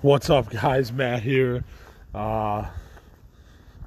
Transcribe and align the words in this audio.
What's 0.00 0.30
up, 0.30 0.48
guys? 0.50 0.92
Matt 0.92 1.24
here. 1.24 1.64
Uh, 2.14 2.66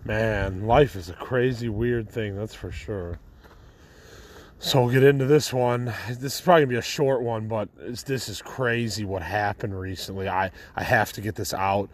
man, 0.03 0.67
life 0.67 0.97
is 0.97 1.07
a 1.07 1.13
crazy, 1.13 1.69
weird 1.69 2.09
thing, 2.09 2.35
that's 2.35 2.53
for 2.53 2.69
sure. 2.69 3.17
So 4.59 4.81
we'll 4.81 4.91
get 4.91 5.03
into 5.03 5.25
this 5.25 5.53
one. 5.53 5.93
This 6.09 6.35
is 6.35 6.41
probably 6.41 6.63
gonna 6.63 6.71
be 6.71 6.75
a 6.75 6.81
short 6.81 7.21
one, 7.21 7.47
but 7.47 7.69
this 7.77 8.27
is 8.27 8.41
crazy 8.41 9.05
what 9.05 9.21
happened 9.21 9.79
recently. 9.79 10.27
I, 10.27 10.51
I 10.75 10.83
have 10.83 11.13
to 11.13 11.21
get 11.21 11.35
this 11.35 11.53
out. 11.53 11.89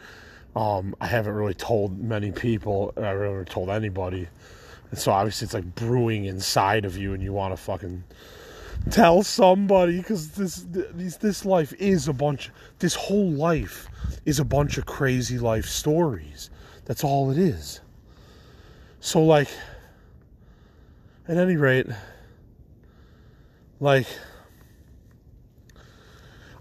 Um, 0.55 0.95
I 0.99 1.05
haven't 1.05 1.33
really 1.33 1.53
told 1.53 1.99
many 1.99 2.31
people. 2.31 2.93
I 2.97 3.01
haven't 3.01 3.21
really 3.21 3.45
told 3.45 3.69
anybody. 3.69 4.27
And 4.89 4.99
so 4.99 5.11
obviously 5.11 5.45
it's 5.45 5.53
like 5.53 5.75
brewing 5.75 6.25
inside 6.25 6.85
of 6.85 6.97
you, 6.97 7.13
and 7.13 7.21
you 7.21 7.33
want 7.33 7.55
to 7.55 7.57
fucking 7.57 8.03
tell 8.91 9.23
somebody 9.23 9.97
because 9.97 10.31
this 10.31 10.65
this 10.69 11.17
this 11.17 11.45
life 11.45 11.73
is 11.79 12.07
a 12.07 12.13
bunch. 12.13 12.49
This 12.79 12.95
whole 12.95 13.31
life 13.31 13.87
is 14.25 14.39
a 14.39 14.45
bunch 14.45 14.77
of 14.77 14.85
crazy 14.85 15.37
life 15.37 15.65
stories. 15.65 16.49
That's 16.85 17.03
all 17.03 17.31
it 17.31 17.37
is. 17.37 17.81
So 18.99 19.23
like, 19.23 19.49
at 21.27 21.37
any 21.37 21.55
rate, 21.57 21.87
like. 23.79 24.07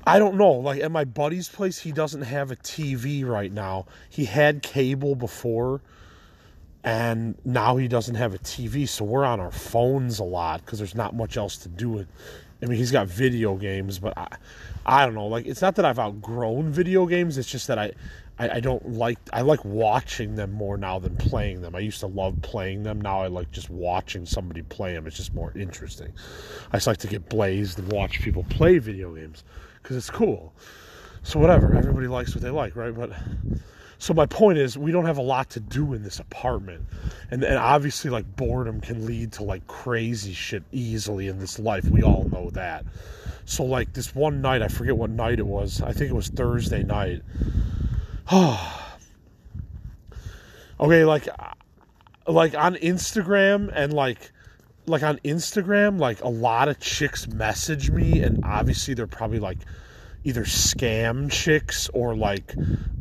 I 0.08 0.20
don't 0.20 0.36
know. 0.36 0.52
Like 0.52 0.80
at 0.80 0.92
my 0.92 1.04
buddy's 1.04 1.48
place, 1.48 1.80
he 1.80 1.90
doesn't 1.90 2.22
have 2.22 2.52
a 2.52 2.56
TV 2.56 3.26
right 3.26 3.50
now. 3.50 3.86
He 4.08 4.24
had 4.24 4.62
cable 4.62 5.16
before, 5.16 5.80
and 6.86 7.34
now 7.44 7.76
he 7.76 7.88
doesn't 7.88 8.14
have 8.14 8.32
a 8.32 8.38
TV, 8.38 8.88
so 8.88 9.04
we're 9.04 9.24
on 9.24 9.40
our 9.40 9.50
phones 9.50 10.20
a 10.20 10.24
lot 10.24 10.64
because 10.64 10.78
there's 10.78 10.94
not 10.94 11.16
much 11.16 11.36
else 11.36 11.56
to 11.58 11.68
do. 11.68 11.98
It. 11.98 12.06
I 12.62 12.66
mean, 12.66 12.78
he's 12.78 12.92
got 12.92 13.08
video 13.08 13.56
games, 13.56 13.98
but 13.98 14.16
I, 14.16 14.28
I 14.86 15.04
don't 15.04 15.14
know. 15.14 15.26
Like, 15.26 15.46
it's 15.46 15.60
not 15.60 15.74
that 15.74 15.84
I've 15.84 15.98
outgrown 15.98 16.70
video 16.70 17.04
games. 17.06 17.38
It's 17.38 17.50
just 17.50 17.66
that 17.66 17.78
I, 17.80 17.90
I, 18.38 18.50
I 18.50 18.60
don't 18.60 18.88
like. 18.88 19.18
I 19.32 19.40
like 19.40 19.64
watching 19.64 20.36
them 20.36 20.52
more 20.52 20.76
now 20.76 21.00
than 21.00 21.16
playing 21.16 21.60
them. 21.60 21.74
I 21.74 21.80
used 21.80 21.98
to 22.00 22.06
love 22.06 22.40
playing 22.40 22.84
them. 22.84 23.00
Now 23.00 23.20
I 23.20 23.26
like 23.26 23.50
just 23.50 23.68
watching 23.68 24.24
somebody 24.24 24.62
play 24.62 24.92
them. 24.94 25.08
It's 25.08 25.16
just 25.16 25.34
more 25.34 25.52
interesting. 25.56 26.12
I 26.72 26.76
just 26.76 26.86
like 26.86 26.98
to 26.98 27.08
get 27.08 27.28
blazed 27.28 27.80
and 27.80 27.90
watch 27.90 28.20
people 28.20 28.44
play 28.48 28.78
video 28.78 29.12
games 29.12 29.42
because 29.82 29.96
it's 29.96 30.10
cool. 30.10 30.54
So 31.24 31.40
whatever. 31.40 31.74
Everybody 31.74 32.06
likes 32.06 32.32
what 32.32 32.44
they 32.44 32.50
like, 32.50 32.76
right? 32.76 32.94
But 32.94 33.10
so 33.98 34.12
my 34.12 34.26
point 34.26 34.58
is, 34.58 34.76
we 34.76 34.92
don't 34.92 35.06
have 35.06 35.18
a 35.18 35.22
lot 35.22 35.50
to 35.50 35.60
do 35.60 35.94
in 35.94 36.02
this 36.02 36.18
apartment, 36.18 36.84
and 37.30 37.42
and 37.42 37.56
obviously, 37.56 38.10
like 38.10 38.36
boredom 38.36 38.80
can 38.80 39.06
lead 39.06 39.32
to 39.32 39.42
like 39.42 39.66
crazy 39.66 40.34
shit 40.34 40.62
easily 40.70 41.28
in 41.28 41.38
this 41.38 41.58
life. 41.58 41.84
We 41.86 42.02
all 42.02 42.24
know 42.24 42.50
that. 42.50 42.84
So 43.46 43.64
like 43.64 43.94
this 43.94 44.14
one 44.14 44.42
night, 44.42 44.60
I 44.60 44.68
forget 44.68 44.96
what 44.96 45.10
night 45.10 45.38
it 45.38 45.46
was. 45.46 45.80
I 45.80 45.92
think 45.92 46.10
it 46.10 46.14
was 46.14 46.28
Thursday 46.28 46.82
night. 46.82 47.22
okay, 50.80 51.04
like 51.04 51.28
like 52.26 52.54
on 52.54 52.74
Instagram 52.76 53.70
and 53.74 53.92
like 53.94 54.32
like 54.86 55.02
on 55.02 55.18
Instagram, 55.18 55.98
like 55.98 56.22
a 56.22 56.28
lot 56.28 56.68
of 56.68 56.78
chicks 56.80 57.26
message 57.28 57.90
me, 57.90 58.20
and 58.20 58.44
obviously 58.44 58.92
they're 58.94 59.06
probably 59.06 59.38
like 59.38 59.58
either 60.26 60.42
scam 60.42 61.30
chicks 61.30 61.88
or 61.94 62.16
like 62.16 62.54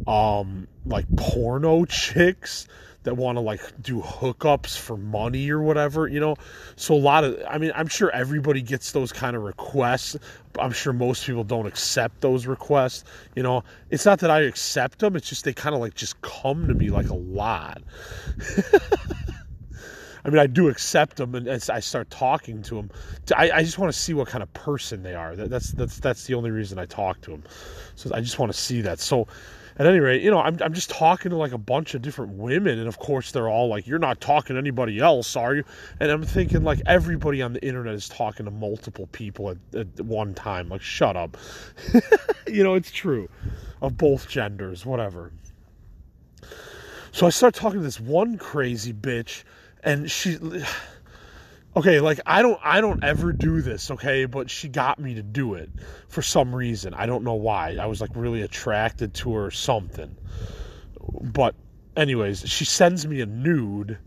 um 0.07 0.67
like 0.85 1.05
porno 1.17 1.83
chicks 1.89 2.67
that 3.01 3.15
want 3.15 3.37
to 3.37 3.39
like 3.39 3.61
do 3.81 4.01
hookups 4.01 4.77
for 4.77 4.97
money 4.97 5.49
or 5.51 5.61
whatever, 5.61 6.07
you 6.07 6.19
know. 6.19 6.35
So 6.75 6.93
a 6.93 6.97
lot 6.97 7.23
of 7.23 7.39
I 7.49 7.57
mean, 7.57 7.71
I'm 7.73 7.87
sure 7.87 8.11
everybody 8.11 8.61
gets 8.61 8.91
those 8.91 9.11
kind 9.11 9.35
of 9.35 9.43
requests. 9.43 10.17
I'm 10.59 10.71
sure 10.71 10.93
most 10.93 11.25
people 11.25 11.43
don't 11.43 11.65
accept 11.65 12.21
those 12.21 12.45
requests, 12.45 13.03
you 13.35 13.41
know. 13.43 13.63
It's 13.89 14.05
not 14.05 14.19
that 14.19 14.29
I 14.29 14.41
accept 14.41 14.99
them, 14.99 15.15
it's 15.15 15.27
just 15.27 15.45
they 15.45 15.53
kind 15.53 15.73
of 15.73 15.81
like 15.81 15.95
just 15.95 16.21
come 16.21 16.67
to 16.67 16.73
me 16.73 16.89
like 16.89 17.09
a 17.09 17.15
lot. 17.15 17.81
I 20.25 20.29
mean, 20.29 20.39
I 20.39 20.47
do 20.47 20.69
accept 20.69 21.17
them, 21.17 21.35
and 21.35 21.47
as 21.47 21.69
I 21.69 21.79
start 21.79 22.09
talking 22.09 22.63
to 22.63 22.75
them, 22.75 22.89
I, 23.37 23.51
I 23.51 23.63
just 23.63 23.77
want 23.77 23.93
to 23.93 23.99
see 23.99 24.15
what 24.15 24.27
kind 24.27 24.41
of 24.41 24.51
person 24.53 25.03
they 25.03 25.13
are. 25.13 25.35
That, 25.35 25.51
that's 25.51 25.71
that's 25.71 25.99
that's 25.99 26.25
the 26.25 26.33
only 26.33 26.49
reason 26.49 26.79
I 26.79 26.85
talk 26.85 27.21
to 27.21 27.31
them. 27.31 27.43
So 27.93 28.09
I 28.11 28.21
just 28.21 28.39
want 28.39 28.51
to 28.51 28.57
see 28.57 28.81
that. 28.81 28.99
So, 28.99 29.27
at 29.77 29.85
any 29.85 29.99
rate, 29.99 30.23
you 30.23 30.31
know, 30.31 30.39
I'm 30.39 30.57
I'm 30.63 30.73
just 30.73 30.89
talking 30.89 31.29
to 31.29 31.37
like 31.37 31.51
a 31.51 31.59
bunch 31.59 31.93
of 31.93 32.01
different 32.01 32.33
women, 32.33 32.79
and 32.79 32.87
of 32.87 32.97
course 32.97 33.33
they're 33.33 33.47
all 33.47 33.67
like, 33.67 33.85
"You're 33.85 33.99
not 33.99 34.19
talking 34.19 34.55
to 34.55 34.59
anybody 34.59 34.97
else, 34.97 35.35
are 35.35 35.53
you?" 35.53 35.63
And 35.99 36.09
I'm 36.09 36.23
thinking 36.23 36.63
like 36.63 36.81
everybody 36.87 37.43
on 37.43 37.53
the 37.53 37.63
internet 37.63 37.93
is 37.93 38.09
talking 38.09 38.45
to 38.45 38.51
multiple 38.51 39.05
people 39.11 39.51
at, 39.51 39.57
at 39.75 40.01
one 40.01 40.33
time. 40.33 40.69
Like, 40.69 40.81
shut 40.81 41.15
up. 41.15 41.37
you 42.47 42.63
know, 42.63 42.73
it's 42.73 42.89
true, 42.89 43.29
of 43.79 43.95
both 43.95 44.27
genders, 44.27 44.87
whatever. 44.87 45.31
So 47.11 47.27
I 47.27 47.29
start 47.29 47.53
talking 47.53 47.79
to 47.79 47.83
this 47.83 47.99
one 47.99 48.39
crazy 48.39 48.91
bitch 48.91 49.43
and 49.85 50.11
she 50.11 50.37
okay 51.75 51.99
like 51.99 52.19
i 52.25 52.41
don't 52.41 52.59
i 52.63 52.81
don't 52.81 53.03
ever 53.03 53.31
do 53.31 53.61
this 53.61 53.91
okay 53.91 54.25
but 54.25 54.49
she 54.49 54.67
got 54.67 54.99
me 54.99 55.13
to 55.13 55.23
do 55.23 55.53
it 55.53 55.69
for 56.09 56.21
some 56.21 56.55
reason. 56.55 56.93
I 56.93 57.05
don't 57.05 57.23
know 57.23 57.33
why. 57.33 57.77
I 57.79 57.85
was 57.87 57.99
like 57.99 58.11
really 58.15 58.41
attracted 58.41 59.13
to 59.15 59.33
her 59.33 59.45
or 59.45 59.51
something. 59.51 60.15
But 61.21 61.55
anyways 61.95 62.49
she 62.49 62.65
sends 62.65 63.05
me 63.05 63.21
a 63.21 63.25
nude 63.25 63.97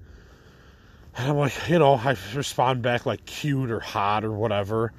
and 1.17 1.31
i'm 1.31 1.37
like 1.37 1.55
you 1.69 1.78
know 1.78 1.94
i 1.94 2.17
respond 2.34 2.83
back 2.83 3.06
like 3.06 3.25
cute 3.25 3.71
or 3.71 3.81
hot 3.81 4.25
or 4.25 4.33
whatever. 4.33 4.93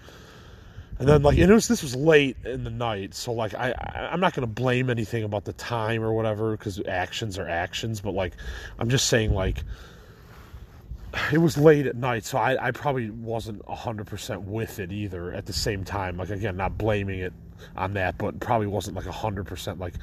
And 1.00 1.08
then 1.08 1.24
like 1.24 1.38
and 1.38 1.50
it 1.50 1.54
was 1.54 1.68
this 1.68 1.82
was 1.82 1.96
late 1.96 2.38
in 2.46 2.64
the 2.64 2.70
night 2.70 3.14
so 3.16 3.32
like 3.32 3.54
i, 3.56 3.72
I 3.72 4.10
i'm 4.12 4.20
not 4.20 4.34
going 4.34 4.48
to 4.48 4.54
blame 4.54 4.90
anything 4.90 5.24
about 5.24 5.46
the 5.46 5.54
time 5.54 6.04
or 6.04 6.14
whatever 6.14 6.52
because 6.52 6.82
actions 6.88 7.40
are 7.40 7.48
actions 7.48 8.02
but 8.02 8.14
like 8.14 8.34
i'm 8.78 8.90
just 8.90 9.08
saying 9.08 9.34
like 9.34 9.64
it 11.32 11.40
was 11.40 11.58
late 11.58 11.86
at 11.86 11.96
night, 11.96 12.26
so 12.26 12.38
I, 12.38 12.68
I 12.68 12.72
probably 12.72 13.10
wasn't 13.10 13.66
100% 13.66 14.44
with 14.44 14.80
it 14.80 14.92
either 14.92 15.34
at 15.34 15.46
the 15.46 15.54
same 15.54 15.84
time. 15.84 16.18
Like, 16.18 16.30
again, 16.30 16.58
not 16.58 16.78
blaming 16.78 17.20
it 17.20 17.34
on 17.76 17.94
that, 17.94 18.18
but 18.18 18.40
probably 18.40 18.68
wasn't 18.68 18.96
like 18.96 19.06
100% 19.06 19.80
like, 19.80 19.96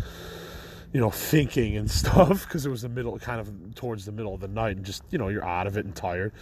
you 0.93 1.01
know, 1.01 1.11
thinking 1.11 1.77
and 1.77 1.91
stuff 2.03 2.45
because 2.47 2.67
it 2.67 2.71
was 2.71 2.83
the 2.83 2.89
middle, 2.89 3.19
kind 3.19 3.41
of 3.41 3.75
towards 3.75 4.05
the 4.05 4.13
middle 4.13 4.35
of 4.35 4.41
the 4.41 4.49
night 4.49 4.77
and 4.77 4.85
just, 4.85 5.03
you 5.11 5.19
know, 5.19 5.29
you're 5.29 5.45
out 5.45 5.67
of 5.67 5.77
it 5.77 5.85
and 5.85 5.95
tired. 5.95 6.33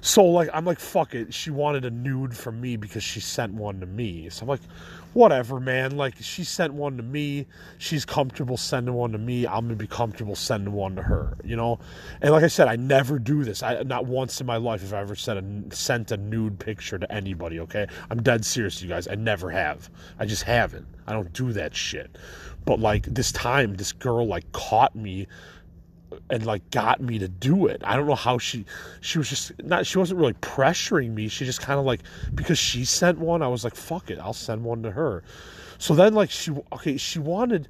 So, 0.00 0.24
like, 0.24 0.50
I'm 0.52 0.64
like, 0.64 0.78
fuck 0.80 1.14
it. 1.14 1.32
She 1.32 1.50
wanted 1.50 1.84
a 1.84 1.90
nude 1.90 2.36
from 2.36 2.60
me 2.60 2.76
because 2.76 3.02
she 3.02 3.20
sent 3.20 3.54
one 3.54 3.80
to 3.80 3.86
me. 3.86 4.28
So 4.28 4.42
I'm 4.42 4.48
like, 4.48 4.60
whatever, 5.12 5.60
man. 5.60 5.96
Like, 5.96 6.14
she 6.20 6.44
sent 6.44 6.72
one 6.74 6.96
to 6.96 7.02
me. 7.02 7.46
She's 7.78 8.04
comfortable 8.04 8.56
sending 8.56 8.94
one 8.94 9.12
to 9.12 9.18
me. 9.18 9.46
I'm 9.46 9.68
to 9.68 9.76
be 9.76 9.86
comfortable 9.86 10.34
sending 10.34 10.72
one 10.72 10.96
to 10.96 11.02
her, 11.02 11.36
you 11.44 11.56
know? 11.56 11.78
And 12.20 12.32
like 12.32 12.44
I 12.44 12.48
said, 12.48 12.68
I 12.68 12.76
never 12.76 13.18
do 13.18 13.44
this. 13.44 13.62
I 13.62 13.82
Not 13.82 14.06
once 14.06 14.40
in 14.40 14.46
my 14.46 14.56
life 14.56 14.82
have 14.82 14.92
I 14.92 15.00
ever 15.00 15.14
sent 15.14 15.72
a, 15.72 15.76
sent 15.76 16.10
a 16.10 16.16
nude 16.16 16.58
picture 16.58 16.98
to 16.98 17.12
anybody, 17.12 17.60
okay? 17.60 17.86
I'm 18.10 18.22
dead 18.22 18.44
serious, 18.44 18.82
you 18.82 18.88
guys. 18.88 19.08
I 19.08 19.14
never 19.14 19.50
have. 19.50 19.90
I 20.18 20.26
just 20.26 20.44
haven't. 20.44 20.86
I 21.06 21.12
don't 21.12 21.32
do 21.32 21.52
that 21.52 21.74
shit. 21.74 22.16
But, 22.64 22.78
like, 22.78 23.04
this 23.06 23.32
time, 23.32 23.74
this 23.74 23.92
girl, 23.92 24.26
like, 24.26 24.50
caught 24.52 24.94
me 24.94 25.26
and 26.30 26.46
like 26.46 26.70
got 26.70 27.00
me 27.00 27.18
to 27.18 27.28
do 27.28 27.66
it. 27.66 27.80
I 27.84 27.96
don't 27.96 28.06
know 28.06 28.14
how 28.14 28.38
she 28.38 28.64
she 29.00 29.18
was 29.18 29.28
just 29.28 29.52
not 29.62 29.86
she 29.86 29.98
wasn't 29.98 30.20
really 30.20 30.34
pressuring 30.34 31.14
me. 31.14 31.28
She 31.28 31.44
just 31.44 31.60
kind 31.60 31.78
of 31.78 31.86
like 31.86 32.02
because 32.34 32.58
she 32.58 32.84
sent 32.84 33.18
one, 33.18 33.42
I 33.42 33.48
was 33.48 33.64
like 33.64 33.74
fuck 33.74 34.10
it, 34.10 34.18
I'll 34.18 34.32
send 34.32 34.64
one 34.64 34.82
to 34.82 34.90
her. 34.90 35.22
So 35.78 35.94
then 35.94 36.14
like 36.14 36.30
she 36.30 36.52
okay, 36.72 36.96
she 36.96 37.18
wanted 37.18 37.68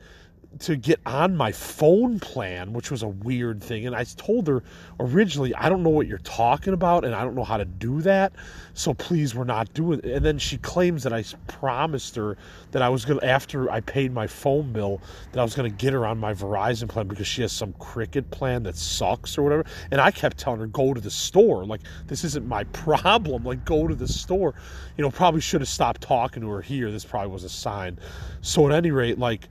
to 0.60 0.76
get 0.76 1.00
on 1.06 1.36
my 1.36 1.52
phone 1.52 2.20
plan, 2.20 2.72
which 2.72 2.90
was 2.90 3.02
a 3.02 3.08
weird 3.08 3.62
thing. 3.62 3.86
And 3.86 3.96
I 3.96 4.04
told 4.04 4.46
her 4.48 4.62
originally, 5.00 5.54
I 5.54 5.68
don't 5.68 5.82
know 5.82 5.90
what 5.90 6.06
you're 6.06 6.18
talking 6.18 6.72
about 6.72 7.04
and 7.04 7.14
I 7.14 7.24
don't 7.24 7.34
know 7.34 7.44
how 7.44 7.56
to 7.56 7.64
do 7.64 8.00
that. 8.02 8.32
So 8.74 8.94
please, 8.94 9.34
we're 9.34 9.44
not 9.44 9.72
doing 9.74 10.00
it. 10.00 10.06
And 10.06 10.24
then 10.24 10.38
she 10.38 10.58
claims 10.58 11.02
that 11.02 11.12
I 11.12 11.24
promised 11.46 12.16
her 12.16 12.36
that 12.70 12.82
I 12.82 12.88
was 12.88 13.04
going 13.04 13.20
to, 13.20 13.26
after 13.26 13.70
I 13.70 13.80
paid 13.80 14.12
my 14.12 14.26
phone 14.26 14.72
bill, 14.72 15.00
that 15.32 15.40
I 15.40 15.42
was 15.42 15.54
going 15.54 15.70
to 15.70 15.76
get 15.76 15.92
her 15.92 16.06
on 16.06 16.18
my 16.18 16.34
Verizon 16.34 16.88
plan 16.88 17.06
because 17.06 17.26
she 17.26 17.42
has 17.42 17.52
some 17.52 17.72
cricket 17.74 18.30
plan 18.30 18.62
that 18.64 18.76
sucks 18.76 19.36
or 19.36 19.42
whatever. 19.42 19.64
And 19.90 20.00
I 20.00 20.10
kept 20.10 20.38
telling 20.38 20.60
her, 20.60 20.66
go 20.66 20.94
to 20.94 21.00
the 21.00 21.10
store. 21.10 21.64
Like, 21.64 21.82
this 22.06 22.24
isn't 22.24 22.46
my 22.46 22.64
problem. 22.72 23.44
Like, 23.44 23.64
go 23.64 23.88
to 23.88 23.94
the 23.94 24.08
store. 24.08 24.54
You 24.96 25.02
know, 25.02 25.10
probably 25.10 25.40
should 25.40 25.60
have 25.60 25.68
stopped 25.68 26.00
talking 26.00 26.42
to 26.42 26.50
her 26.50 26.62
here. 26.62 26.90
This 26.90 27.04
probably 27.04 27.30
was 27.30 27.44
a 27.44 27.48
sign. 27.48 27.98
So 28.40 28.66
at 28.68 28.74
any 28.74 28.90
rate, 28.90 29.18
like, 29.18 29.48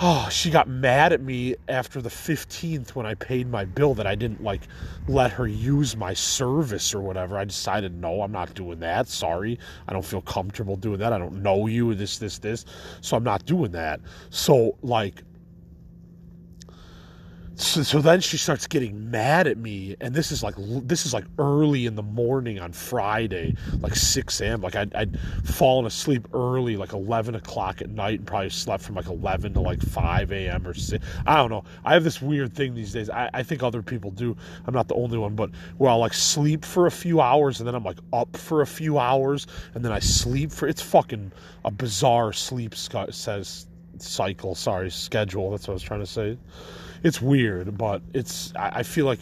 oh, 0.00 0.28
she 0.30 0.50
got 0.50 0.68
mad 0.68 1.12
at 1.12 1.20
me 1.20 1.54
after 1.68 2.00
the 2.02 2.08
15th 2.08 2.90
when 2.90 3.06
I 3.06 3.14
paid 3.14 3.48
my 3.48 3.64
bill 3.64 3.94
that 3.94 4.06
I 4.06 4.14
didn't 4.14 4.42
like 4.42 4.62
let 5.06 5.30
her 5.32 5.46
use 5.46 5.96
my 5.96 6.14
service 6.14 6.94
or 6.94 7.00
whatever. 7.00 7.38
I 7.38 7.44
decided, 7.44 7.94
no, 8.00 8.22
I'm 8.22 8.32
not 8.32 8.54
doing 8.54 8.80
that. 8.80 9.08
Sorry. 9.08 9.58
I 9.86 9.92
don't 9.92 10.04
feel 10.04 10.22
comfortable 10.22 10.76
doing 10.76 10.98
that. 10.98 11.12
I 11.12 11.18
don't 11.18 11.42
know 11.42 11.66
you, 11.66 11.94
this, 11.94 12.18
this, 12.18 12.38
this. 12.38 12.64
So 13.00 13.16
I'm 13.16 13.24
not 13.24 13.46
doing 13.46 13.72
that. 13.72 14.00
So, 14.30 14.76
like, 14.82 15.22
so, 17.56 17.82
so 17.82 18.00
then 18.00 18.20
she 18.20 18.36
starts 18.36 18.66
getting 18.66 19.10
mad 19.10 19.46
at 19.46 19.56
me 19.56 19.94
and 20.00 20.14
this 20.14 20.32
is 20.32 20.42
like 20.42 20.54
this 20.58 21.06
is 21.06 21.14
like 21.14 21.24
early 21.38 21.86
in 21.86 21.94
the 21.94 22.02
morning 22.02 22.58
on 22.58 22.72
friday 22.72 23.54
like 23.80 23.94
6 23.94 24.40
a.m 24.40 24.60
like 24.60 24.74
I'd, 24.74 24.94
I'd 24.94 25.18
fallen 25.44 25.86
asleep 25.86 26.26
early 26.34 26.76
like 26.76 26.92
11 26.92 27.34
o'clock 27.34 27.80
at 27.80 27.90
night 27.90 28.20
and 28.20 28.26
probably 28.26 28.50
slept 28.50 28.82
from 28.82 28.96
like 28.96 29.06
11 29.06 29.54
to 29.54 29.60
like 29.60 29.80
5 29.80 30.32
a.m 30.32 30.66
or 30.66 30.74
6 30.74 31.04
i 31.26 31.36
don't 31.36 31.50
know. 31.50 31.64
I 31.84 31.94
have 31.94 32.02
this 32.02 32.20
weird 32.20 32.54
thing 32.54 32.74
these 32.74 32.92
days. 32.92 33.08
I, 33.08 33.30
I 33.32 33.42
think 33.42 33.62
other 33.62 33.82
people 33.82 34.10
do. 34.10 34.36
I'm 34.66 34.74
not 34.74 34.88
the 34.88 34.94
only 34.94 35.18
one 35.18 35.36
but 35.36 35.50
where 35.78 35.90
i'll 35.90 35.98
like 35.98 36.14
sleep 36.14 36.64
for 36.64 36.86
a 36.86 36.90
few 36.90 37.20
hours 37.20 37.60
and 37.60 37.68
then 37.68 37.74
i'm 37.74 37.84
like 37.84 37.98
up 38.12 38.36
for 38.36 38.62
a 38.62 38.66
few 38.66 38.98
hours 38.98 39.46
and 39.74 39.84
then 39.84 39.92
i 39.92 40.00
sleep 40.00 40.50
for 40.50 40.66
it's 40.66 40.82
fucking 40.82 41.30
a 41.64 41.70
bizarre 41.70 42.32
sleep 42.32 42.74
says 42.74 43.66
cycle. 43.98 44.54
Sorry 44.54 44.90
schedule. 44.90 45.50
That's 45.50 45.68
what 45.68 45.72
i 45.72 45.74
was 45.74 45.82
trying 45.82 46.00
to 46.00 46.06
say 46.06 46.36
it's 47.04 47.20
weird, 47.22 47.78
but 47.78 48.02
it's 48.12 48.52
I, 48.56 48.80
I 48.80 48.82
feel 48.82 49.06
like 49.06 49.20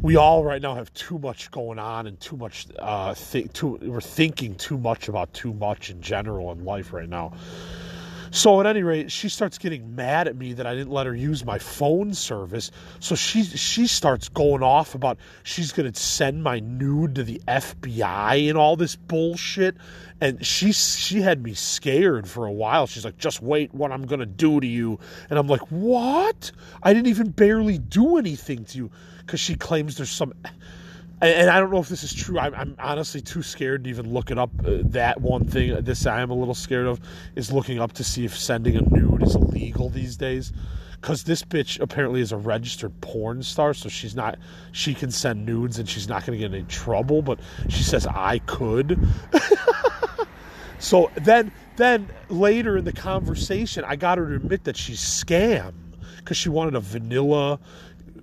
we 0.00 0.16
all 0.16 0.44
right 0.44 0.62
now 0.62 0.76
have 0.76 0.94
too 0.94 1.18
much 1.18 1.50
going 1.50 1.78
on 1.78 2.06
and 2.06 2.18
too 2.20 2.36
much 2.36 2.68
uh 2.78 3.14
too 3.52 3.78
we're 3.82 4.00
thinking 4.00 4.54
too 4.54 4.78
much 4.78 5.08
about 5.08 5.34
too 5.34 5.52
much 5.52 5.90
in 5.90 6.00
general 6.00 6.52
in 6.52 6.64
life 6.64 6.92
right 6.92 7.08
now. 7.08 7.32
So 8.30 8.60
at 8.60 8.66
any 8.66 8.82
rate, 8.82 9.10
she 9.10 9.28
starts 9.28 9.58
getting 9.58 9.94
mad 9.94 10.28
at 10.28 10.36
me 10.36 10.52
that 10.54 10.66
I 10.66 10.74
didn't 10.74 10.92
let 10.92 11.06
her 11.06 11.14
use 11.14 11.44
my 11.44 11.58
phone 11.58 12.14
service. 12.14 12.70
So 13.00 13.14
she 13.14 13.44
she 13.44 13.86
starts 13.86 14.28
going 14.28 14.62
off 14.62 14.94
about 14.94 15.18
she's 15.42 15.72
gonna 15.72 15.94
send 15.94 16.42
my 16.42 16.60
nude 16.60 17.14
to 17.16 17.24
the 17.24 17.40
FBI 17.46 18.48
and 18.48 18.58
all 18.58 18.76
this 18.76 18.96
bullshit 18.96 19.76
and 20.20 20.44
she 20.44 20.72
she 20.72 21.20
had 21.20 21.42
me 21.42 21.54
scared 21.54 22.28
for 22.28 22.46
a 22.46 22.52
while. 22.52 22.86
She's 22.86 23.04
like, 23.04 23.18
"Just 23.18 23.42
wait, 23.42 23.72
what 23.74 23.92
I'm 23.92 24.06
gonna 24.06 24.26
do 24.26 24.60
to 24.60 24.66
you," 24.66 24.98
and 25.30 25.38
I'm 25.38 25.46
like, 25.46 25.70
"What? 25.70 26.50
I 26.82 26.92
didn't 26.92 27.08
even 27.08 27.30
barely 27.30 27.78
do 27.78 28.16
anything 28.16 28.64
to 28.66 28.78
you," 28.78 28.90
because 29.20 29.40
she 29.40 29.54
claims 29.54 29.96
there's 29.96 30.10
some. 30.10 30.32
And 31.20 31.50
I 31.50 31.58
don't 31.58 31.70
know 31.70 31.80
if 31.80 31.88
this 31.88 32.04
is 32.04 32.12
true. 32.14 32.38
I'm, 32.38 32.54
I'm 32.54 32.76
honestly 32.78 33.20
too 33.20 33.42
scared 33.42 33.84
to 33.84 33.90
even 33.90 34.12
look 34.12 34.30
it 34.30 34.38
up. 34.38 34.50
Uh, 34.64 34.78
that 34.84 35.20
one 35.20 35.46
thing, 35.46 35.76
this 35.82 36.06
I 36.06 36.20
am 36.20 36.30
a 36.30 36.34
little 36.34 36.54
scared 36.54 36.86
of, 36.86 37.00
is 37.34 37.50
looking 37.50 37.80
up 37.80 37.92
to 37.94 38.04
see 38.04 38.24
if 38.24 38.38
sending 38.38 38.76
a 38.76 38.82
nude 38.82 39.22
is 39.22 39.34
illegal 39.34 39.88
these 39.88 40.16
days 40.16 40.52
because 41.00 41.24
this 41.24 41.42
bitch 41.42 41.80
apparently 41.80 42.20
is 42.20 42.32
a 42.32 42.36
registered 42.36 43.00
porn 43.00 43.42
star, 43.42 43.74
so 43.74 43.88
she's 43.88 44.14
not, 44.16 44.38
she 44.72 44.94
can 44.94 45.10
send 45.10 45.46
nudes 45.46 45.78
and 45.78 45.88
she's 45.88 46.08
not 46.08 46.26
going 46.26 46.38
to 46.38 46.48
get 46.48 46.56
in 46.56 46.66
trouble, 46.66 47.22
but 47.22 47.38
she 47.68 47.82
says 47.82 48.06
I 48.06 48.38
could. 48.40 48.98
So 50.78 51.10
then, 51.16 51.52
then 51.76 52.08
later 52.28 52.76
in 52.78 52.84
the 52.84 52.92
conversation, 52.92 53.84
I 53.84 53.96
got 53.96 54.18
her 54.18 54.28
to 54.28 54.36
admit 54.36 54.64
that 54.64 54.76
she's 54.76 55.00
scam 55.00 55.72
because 56.18 56.36
she 56.36 56.48
wanted 56.48 56.74
a 56.74 56.80
vanilla 56.80 57.58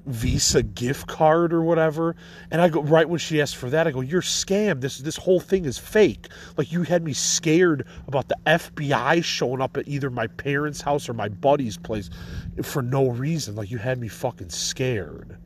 Visa 0.05 0.61
gift 0.63 1.07
card 1.07 1.53
or 1.53 1.61
whatever. 1.63 2.15
And 2.51 2.61
I 2.61 2.69
go 2.69 2.81
right 2.81 3.07
when 3.07 3.19
she 3.19 3.41
asked 3.41 3.55
for 3.55 3.69
that, 3.69 3.87
I 3.87 3.91
go, 3.91 4.01
"You're 4.01 4.21
scammed. 4.21 4.81
This 4.81 4.99
this 4.99 5.17
whole 5.17 5.39
thing 5.39 5.65
is 5.65 5.77
fake. 5.77 6.27
Like 6.57 6.71
you 6.71 6.83
had 6.83 7.03
me 7.03 7.13
scared 7.13 7.85
about 8.07 8.27
the 8.29 8.37
FBI 8.45 9.23
showing 9.23 9.61
up 9.61 9.77
at 9.77 9.87
either 9.87 10.09
my 10.09 10.27
parents' 10.27 10.81
house 10.81 11.09
or 11.09 11.13
my 11.13 11.29
buddy's 11.29 11.77
place 11.77 12.09
for 12.61 12.81
no 12.81 13.09
reason. 13.09 13.55
Like 13.55 13.71
you 13.71 13.77
had 13.77 13.99
me 13.99 14.07
fucking 14.07 14.49
scared." 14.49 15.37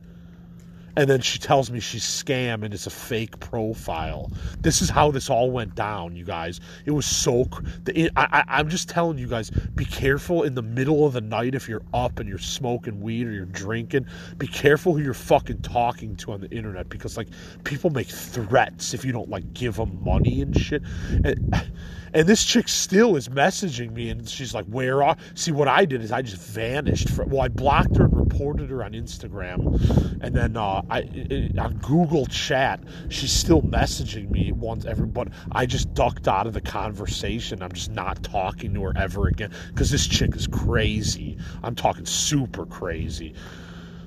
And 0.96 1.08
then 1.08 1.20
she 1.20 1.38
tells 1.38 1.70
me 1.70 1.80
she's 1.80 2.04
scam 2.04 2.64
and 2.64 2.74
it's 2.74 2.86
a 2.86 2.90
fake 2.90 3.38
profile. 3.40 4.30
This 4.60 4.82
is 4.82 4.90
how 4.90 5.10
this 5.10 5.30
all 5.30 5.50
went 5.50 5.74
down, 5.74 6.16
you 6.16 6.24
guys. 6.24 6.60
It 6.84 6.90
was 6.92 7.06
so. 7.06 7.48
It, 7.86 8.12
I, 8.16 8.44
I, 8.48 8.58
I'm 8.58 8.68
just 8.68 8.88
telling 8.88 9.18
you 9.18 9.26
guys, 9.26 9.50
be 9.50 9.84
careful 9.84 10.42
in 10.42 10.54
the 10.54 10.62
middle 10.62 11.06
of 11.06 11.12
the 11.12 11.20
night 11.20 11.54
if 11.54 11.68
you're 11.68 11.82
up 11.94 12.18
and 12.18 12.28
you're 12.28 12.38
smoking 12.38 13.00
weed 13.00 13.26
or 13.26 13.32
you're 13.32 13.44
drinking. 13.46 14.06
Be 14.38 14.46
careful 14.46 14.94
who 14.94 15.02
you're 15.02 15.14
fucking 15.14 15.62
talking 15.62 16.16
to 16.16 16.32
on 16.32 16.40
the 16.40 16.50
internet 16.50 16.88
because 16.88 17.16
like 17.16 17.28
people 17.64 17.90
make 17.90 18.08
threats 18.08 18.94
if 18.94 19.04
you 19.04 19.12
don't 19.12 19.28
like 19.28 19.52
give 19.54 19.76
them 19.76 20.02
money 20.02 20.42
and 20.42 20.58
shit. 20.58 20.82
And, 21.24 21.72
and 22.12 22.26
this 22.26 22.44
chick 22.44 22.68
still 22.68 23.16
is 23.16 23.28
messaging 23.28 23.92
me, 23.92 24.10
and 24.10 24.28
she's 24.28 24.54
like, 24.54 24.66
"Where 24.66 25.02
are?" 25.02 25.16
See, 25.34 25.52
what 25.52 25.68
I 25.68 25.84
did 25.84 26.02
is 26.02 26.12
I 26.12 26.22
just 26.22 26.42
vanished. 26.42 27.08
From, 27.10 27.30
well, 27.30 27.42
I 27.42 27.48
blocked 27.48 27.96
her 27.96 28.04
and 28.04 28.16
reported 28.16 28.70
her 28.70 28.82
on 28.82 28.92
Instagram, 28.92 30.20
and 30.20 30.34
then 30.34 30.56
uh, 30.56 30.82
I 30.90 31.00
it, 31.12 31.58
on 31.58 31.74
Google 31.78 32.26
Chat, 32.26 32.80
she's 33.08 33.32
still 33.32 33.62
messaging 33.62 34.30
me 34.30 34.52
once 34.52 34.84
every. 34.84 35.06
But 35.06 35.28
I 35.52 35.66
just 35.66 35.94
ducked 35.94 36.28
out 36.28 36.46
of 36.46 36.54
the 36.54 36.60
conversation. 36.60 37.62
I'm 37.62 37.72
just 37.72 37.90
not 37.90 38.22
talking 38.22 38.74
to 38.74 38.82
her 38.84 38.92
ever 38.96 39.28
again 39.28 39.52
because 39.68 39.90
this 39.90 40.06
chick 40.06 40.34
is 40.34 40.46
crazy. 40.46 41.38
I'm 41.62 41.74
talking 41.74 42.06
super 42.06 42.66
crazy. 42.66 43.34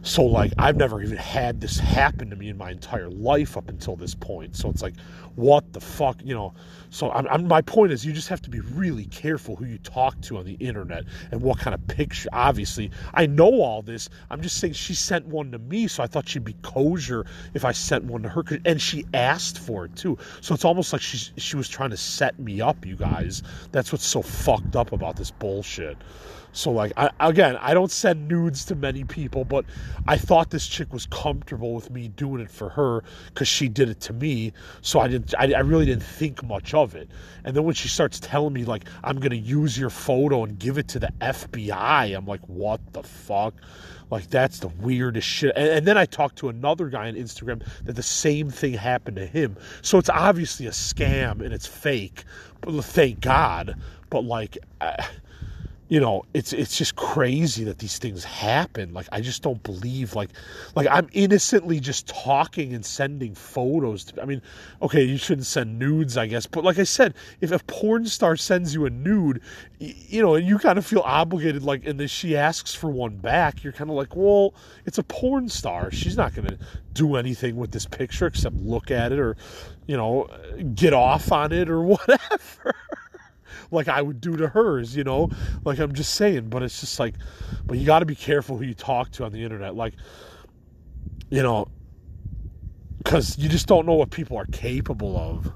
So 0.04 0.24
like 0.24 0.52
I've 0.58 0.76
never 0.76 1.02
even 1.02 1.18
had 1.18 1.62
this 1.62 1.80
happen 1.80 2.30
to 2.30 2.36
me 2.36 2.50
in 2.50 2.58
my 2.58 2.72
entire 2.72 3.10
life 3.10 3.56
up 3.58 3.70
until 3.70 3.96
this 3.96 4.14
point. 4.14 4.56
So 4.56 4.70
it's 4.70 4.82
like, 4.82 4.96
what 5.36 5.72
the 5.74 5.80
fuck, 5.80 6.20
you 6.24 6.36
know? 6.36 6.54
So 6.90 7.10
I'm, 7.12 7.26
I'm, 7.28 7.48
my 7.48 7.62
point 7.62 7.92
is, 7.92 8.06
you 8.06 8.12
just 8.14 8.28
have 8.28 8.42
to 8.42 8.50
be 8.50 8.60
really 8.60 9.06
careful 9.06 9.56
who 9.56 9.66
you 9.66 9.78
talk 9.80 10.20
to 10.24 10.38
on 10.38 10.46
the 10.46 10.54
internet 10.56 11.06
and 11.32 11.42
what 11.42 11.58
kind 11.58 11.74
of 11.74 11.88
picture. 11.88 12.30
Obviously, 12.34 12.92
I 13.14 13.26
know 13.26 13.62
all 13.62 13.82
this. 13.82 14.10
I'm 14.30 14.42
just 14.42 14.58
saying 14.58 14.74
she 14.74 14.94
sent 14.94 15.26
one 15.26 15.52
to 15.54 15.58
me, 15.58 15.88
so 15.88 16.04
I 16.04 16.08
thought 16.08 16.28
she'd 16.28 16.44
be 16.44 16.56
kosher 16.62 17.26
if 17.54 17.66
I 17.66 17.72
sent 17.72 18.04
one 18.04 18.24
to 18.24 18.30
her, 18.30 18.44
and 18.66 18.82
she 18.82 19.06
asked 19.14 19.58
for 19.58 19.86
it 19.86 19.96
too. 19.96 20.18
So 20.42 20.54
it's 20.54 20.66
almost 20.66 20.94
like 20.94 21.02
she 21.02 21.32
she 21.38 21.56
was 21.56 21.70
trying 21.70 21.90
to 21.92 21.98
set 21.98 22.38
me 22.38 22.62
up, 22.62 22.86
you 22.86 22.96
guys. 22.96 23.42
That's 23.72 23.92
what's 23.92 24.06
so 24.06 24.22
fucked 24.22 24.76
up 24.76 24.92
about 24.92 25.16
this 25.16 25.32
bullshit. 25.32 25.98
So 26.54 26.72
like 26.72 26.94
I, 26.96 27.10
again, 27.20 27.58
I 27.60 27.74
don't 27.74 27.92
send 27.92 28.28
nudes 28.28 28.64
to 28.66 28.76
many 28.76 29.04
people, 29.04 29.44
but 29.44 29.66
I 30.08 30.18
thought 30.18 30.52
this 30.52 30.68
chick 30.68 30.94
was 30.94 31.08
comfortable 31.08 31.74
with 31.74 31.90
me 31.90 32.10
doing 32.10 32.42
it 32.42 32.52
for 32.52 32.70
her 32.70 33.04
because 33.28 33.48
she 33.48 33.68
did 33.68 33.90
it 33.90 34.00
to 34.02 34.14
me. 34.14 34.54
So 34.82 35.00
I 35.00 35.08
didn't, 35.08 35.34
I, 35.38 35.52
I, 35.54 35.60
really 35.60 35.86
didn't 35.86 36.04
think 36.04 36.44
much 36.44 36.76
of 36.76 36.96
it. 36.96 37.10
And 37.44 37.56
then 37.56 37.64
when 37.64 37.74
she 37.74 37.88
starts 37.88 38.20
telling 38.20 38.54
me 38.54 38.66
like 38.66 38.86
I'm 39.04 39.20
gonna 39.20 39.36
use 39.36 39.78
your 39.78 39.90
photo 39.90 40.44
and 40.44 40.58
give 40.60 40.78
it 40.78 40.88
to 40.90 41.00
the 41.00 41.12
FBI, 41.22 42.16
I'm 42.16 42.28
like, 42.28 42.48
what 42.48 42.82
the 42.94 43.02
fuck? 43.02 43.56
Like 44.12 44.30
that's 44.30 44.60
the 44.60 44.68
weirdest 44.68 45.28
shit. 45.28 45.54
And, 45.56 45.70
and 45.70 45.88
then 45.88 45.98
I 45.98 46.06
talked 46.06 46.36
to 46.38 46.50
another 46.50 46.88
guy 46.88 47.08
on 47.08 47.16
Instagram 47.16 47.66
that 47.86 47.96
the 47.96 48.04
same 48.04 48.52
thing 48.52 48.74
happened 48.74 49.18
to 49.18 49.26
him. 49.26 49.58
So 49.82 49.98
it's 49.98 50.10
obviously 50.10 50.68
a 50.68 50.72
scam 50.72 51.42
and 51.42 51.52
it's 51.52 51.66
fake. 51.66 52.26
But 52.62 52.80
thank 52.86 53.22
God. 53.22 53.76
But 54.12 54.24
like. 54.24 54.60
I, 54.80 55.04
you 55.90 56.00
know 56.00 56.24
it's 56.34 56.54
it's 56.54 56.78
just 56.78 56.96
crazy 56.96 57.64
that 57.64 57.80
these 57.80 57.98
things 57.98 58.24
happen. 58.24 58.94
Like 58.94 59.08
i 59.12 59.22
just 59.22 59.42
don't 59.42 59.62
believe 59.64 60.16
like 60.16 60.30
like 60.76 60.88
i'm 60.90 61.08
innocently 61.14 61.80
just 61.80 62.08
talking 62.08 62.74
and 62.74 62.86
sending 62.86 63.36
photos 63.36 64.06
to, 64.06 64.22
i 64.22 64.26
mean 64.26 64.42
okay 64.82 65.04
you 65.04 65.18
shouldn't 65.18 65.46
send 65.48 65.78
nudes 65.80 66.18
i 66.18 66.28
guess 66.28 66.46
but 66.46 66.64
like 66.64 66.80
i 66.80 66.84
said 66.84 67.14
if 67.42 67.52
a 67.52 67.60
porn 67.60 68.06
star 68.06 68.36
sends 68.36 68.74
you 68.74 68.86
a 68.86 68.90
nude 68.90 69.42
you 69.80 70.22
know 70.22 70.36
and 70.36 70.48
you 70.48 70.58
kind 70.58 70.78
of 70.78 70.86
feel 70.86 71.02
obligated 71.02 71.64
like 71.64 71.86
and 71.86 72.00
then 72.00 72.08
she 72.08 72.36
asks 72.36 72.74
for 72.74 72.90
one 72.90 73.16
back 73.18 73.64
you're 73.64 73.74
kind 73.74 73.90
of 73.90 73.96
like 73.96 74.16
well 74.16 74.54
it's 74.86 74.98
a 74.98 75.04
porn 75.04 75.50
star. 75.50 75.92
She's 75.92 76.18
not 76.18 76.36
going 76.36 76.48
to 76.48 76.58
do 76.94 77.16
anything 77.16 77.56
with 77.56 77.72
this 77.72 77.86
picture 77.86 78.28
except 78.28 78.56
look 78.56 78.92
at 78.92 79.12
it 79.12 79.20
or 79.20 79.36
you 79.88 79.98
know 79.98 80.28
get 80.76 80.94
off 80.94 81.32
on 81.32 81.52
it 81.52 81.70
or 81.70 81.82
whatever 81.84 82.74
like 83.72 83.88
I 83.88 84.02
would 84.02 84.22
do 84.22 84.36
to 84.38 84.48
hers, 84.48 84.96
you 84.96 85.04
know? 85.04 85.30
Like 85.66 85.80
I'm 85.80 85.94
just 85.94 86.16
saying, 86.16 86.50
but 86.50 86.64
it's 86.64 86.80
just 86.80 87.00
like, 87.00 87.16
but 87.66 87.78
you 87.78 87.86
got 87.86 88.00
to 88.00 88.06
be 88.06 88.16
careful 88.16 88.58
who 88.58 88.66
you 88.66 88.74
talk 88.74 89.12
to 89.12 89.26
on 89.26 89.32
the 89.32 89.44
internet. 89.44 89.76
Like, 89.76 89.94
you 91.30 91.42
know, 91.42 91.68
because 92.98 93.38
you 93.38 93.50
just 93.50 93.68
don't 93.68 93.86
know 93.86 93.96
what 93.96 94.12
people 94.12 94.38
are 94.38 94.46
capable 94.48 95.18
of. 95.18 95.52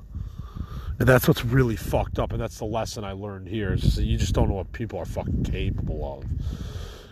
And 1.00 1.08
that's 1.08 1.28
what's 1.28 1.46
really 1.46 1.76
fucked 1.76 2.18
up. 2.18 2.32
And 2.32 2.42
that's 2.42 2.58
the 2.58 2.66
lesson 2.66 3.04
I 3.04 3.12
learned 3.12 3.48
here. 3.48 3.74
Is 3.74 4.00
you 4.00 4.18
just 4.18 4.34
don't 4.34 4.50
know 4.50 4.56
what 4.56 4.72
people 4.72 4.98
are 5.00 5.06
fucking 5.06 5.44
capable 5.44 6.18
of 6.18 6.26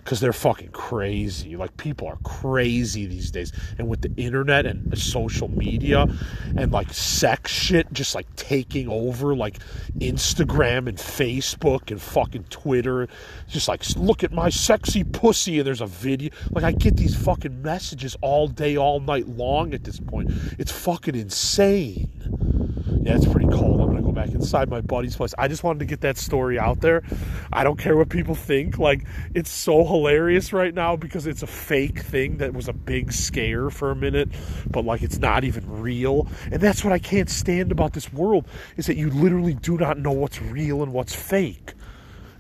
because 0.06 0.20
they're 0.20 0.32
fucking 0.32 0.70
crazy. 0.70 1.56
Like 1.56 1.76
people 1.78 2.08
are 2.08 2.20
crazy 2.24 3.08
these 3.08 3.32
days, 3.32 3.52
and 3.80 3.88
with 3.90 4.02
the 4.02 4.14
internet 4.16 4.68
and 4.68 4.96
social 4.98 5.50
media 5.50 6.06
and 6.56 6.72
like 6.72 6.94
sex 6.94 7.52
shit 7.52 7.92
just 7.92 8.14
like 8.14 8.34
taking 8.36 8.88
over, 8.88 9.36
like 9.36 9.58
Instagram 9.98 10.88
and 10.88 10.98
Facebook 11.00 11.90
and 11.90 12.00
fucking 12.00 12.46
Twitter. 12.52 13.10
Just 13.50 13.68
like 13.68 13.84
look 13.98 14.24
at 14.24 14.32
my 14.32 14.50
sexy 14.50 15.04
pussy, 15.04 15.58
and 15.58 15.68
there's 15.68 15.82
a 15.82 15.88
video. 15.88 16.30
Like 16.52 16.64
I 16.64 16.72
get 16.72 16.96
these 16.96 17.16
fucking 17.16 17.64
messages 17.64 18.16
all 18.22 18.48
day, 18.48 18.78
all 18.78 19.00
night 19.00 19.28
long. 19.28 19.74
At 19.74 19.84
this 19.84 20.00
point, 20.00 20.30
it's 20.60 20.72
fucking 20.72 21.16
insane. 21.16 22.45
Yeah, 23.06 23.18
it's 23.18 23.28
pretty 23.28 23.48
cold. 23.50 23.82
I'm 23.82 23.90
gonna 23.90 24.02
go 24.02 24.12
back 24.12 24.30
inside 24.30 24.68
my 24.68 24.82
buddy's 24.82 25.16
place. 25.16 25.36
I 25.38 25.48
just 25.48 25.64
wanted 25.64 25.78
to 25.78 25.86
get 25.86 26.02
that 26.02 26.18
story 26.18 26.58
out 26.58 26.82
there. 26.82 27.04
I 27.54 27.64
don't 27.64 27.78
care 27.78 27.96
what 27.96 28.10
people 28.10 28.34
think. 28.34 28.80
Like 28.80 29.06
it's 29.36 29.52
so 29.52 29.86
hilarious 29.86 30.52
right 30.52 30.74
now 30.74 30.96
because 30.96 31.28
it's 31.28 31.44
a 31.44 31.48
fake 31.48 32.00
thing 32.00 32.38
that 32.38 32.56
was 32.56 32.68
a 32.68 32.74
big 32.74 33.14
scare 33.14 33.70
for 33.70 33.92
a 33.92 33.96
minute, 33.96 34.30
but 34.72 34.86
like 34.86 35.04
it's 35.04 35.20
not 35.20 35.44
even 35.44 35.70
real. 35.84 36.28
And 36.52 36.60
that's 36.60 36.84
what 36.84 36.94
I 36.94 36.98
can't 36.98 37.30
stand 37.30 37.72
about 37.72 37.94
this 37.94 38.12
world 38.12 38.48
is 38.76 38.88
that 38.88 38.98
you 38.98 39.12
literally 39.12 39.54
do 39.54 39.78
not 39.78 40.00
know 40.00 40.12
what's 40.12 40.42
real 40.42 40.82
and 40.82 40.92
what's 40.92 41.14
fake 41.14 41.76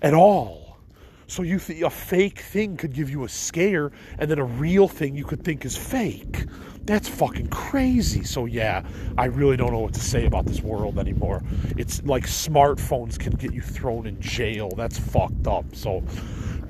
at 0.01 0.15
all. 0.15 0.79
So 1.27 1.43
you 1.43 1.59
th- 1.59 1.83
a 1.83 1.91
fake 1.91 2.39
thing 2.39 2.75
could 2.75 2.93
give 2.93 3.11
you 3.11 3.23
a 3.23 3.29
scare, 3.29 3.91
and 4.17 4.31
then 4.31 4.39
a 4.39 4.45
real 4.45 4.87
thing 4.87 5.15
you 5.15 5.25
could 5.25 5.43
think 5.43 5.63
is 5.63 5.77
fake. 5.77 6.45
That's 6.85 7.09
fucking 7.09 7.47
crazy. 7.47 8.23
So 8.23 8.45
yeah, 8.45 8.83
I 9.17 9.25
really 9.25 9.57
don't 9.57 9.71
know 9.71 9.79
what 9.79 9.93
to 9.95 9.99
say 9.99 10.25
about 10.25 10.45
this 10.45 10.61
world 10.61 10.99
anymore. 10.99 11.41
It's 11.77 12.03
like 12.03 12.25
smartphones 12.27 13.17
can 13.17 13.33
get 13.33 13.53
you 13.53 13.61
thrown 13.61 14.05
in 14.05 14.19
jail. 14.21 14.69
That's 14.77 14.99
fucked 14.99 15.47
up. 15.47 15.65
So 15.75 16.03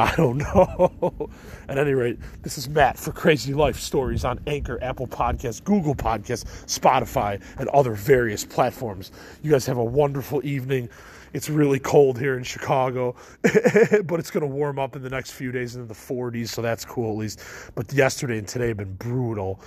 I 0.10 0.16
don't 0.16 0.38
know. 0.38 1.28
At 1.68 1.76
any 1.76 1.92
rate, 1.92 2.18
this 2.40 2.56
is 2.56 2.70
Matt 2.70 2.98
for 2.98 3.12
Crazy 3.12 3.52
Life 3.52 3.78
Stories 3.78 4.24
on 4.24 4.40
Anchor, 4.46 4.78
Apple 4.80 5.06
Podcasts, 5.06 5.62
Google 5.62 5.94
Podcasts, 5.94 6.46
Spotify, 6.64 7.38
and 7.58 7.68
other 7.68 7.92
various 7.92 8.42
platforms. 8.42 9.12
You 9.42 9.50
guys 9.50 9.66
have 9.66 9.76
a 9.76 9.84
wonderful 9.84 10.40
evening. 10.42 10.88
It's 11.34 11.50
really 11.50 11.78
cold 11.78 12.18
here 12.18 12.38
in 12.38 12.44
Chicago, 12.44 13.14
but 13.42 14.18
it's 14.18 14.30
going 14.30 14.40
to 14.40 14.46
warm 14.46 14.78
up 14.78 14.96
in 14.96 15.02
the 15.02 15.10
next 15.10 15.32
few 15.32 15.52
days 15.52 15.76
into 15.76 15.86
the 15.86 15.92
40s, 15.92 16.48
so 16.48 16.62
that's 16.62 16.86
cool 16.86 17.12
at 17.12 17.18
least. 17.18 17.42
But 17.74 17.92
yesterday 17.92 18.38
and 18.38 18.48
today 18.48 18.68
have 18.68 18.78
been 18.78 18.94
brutal. 18.94 19.60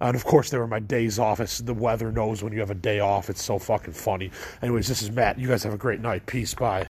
And 0.00 0.16
of 0.16 0.24
course, 0.24 0.50
they 0.50 0.58
were 0.58 0.66
my 0.66 0.80
days 0.80 1.20
off. 1.20 1.38
It's, 1.38 1.58
the 1.60 1.72
weather 1.72 2.10
knows 2.10 2.42
when 2.42 2.52
you 2.52 2.58
have 2.58 2.72
a 2.72 2.74
day 2.74 2.98
off. 2.98 3.30
It's 3.30 3.42
so 3.42 3.58
fucking 3.60 3.94
funny. 3.94 4.32
Anyways, 4.62 4.88
this 4.88 5.00
is 5.00 5.12
Matt. 5.12 5.38
You 5.38 5.46
guys 5.46 5.62
have 5.62 5.72
a 5.72 5.78
great 5.78 6.00
night. 6.00 6.26
Peace. 6.26 6.54
Bye. 6.54 6.84